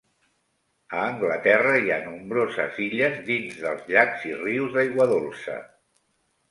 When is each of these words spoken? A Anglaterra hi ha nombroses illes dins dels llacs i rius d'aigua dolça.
A 1.01 1.03
Anglaterra 1.09 1.75
hi 1.83 1.93
ha 1.93 1.99
nombroses 2.07 2.81
illes 2.87 3.21
dins 3.31 3.61
dels 3.67 3.87
llacs 3.95 4.27
i 4.33 4.37
rius 4.43 4.77
d'aigua 4.79 5.11
dolça. 5.19 5.63